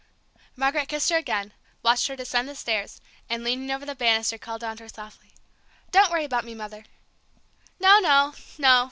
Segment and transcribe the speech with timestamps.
[0.55, 1.53] Margaret kissed her again,
[1.83, 5.31] watched her descend the stairs, and leaning over the banister called down to her softly:
[5.91, 6.85] "Don't worry about me, Mother!"
[7.79, 8.79] "No no no!"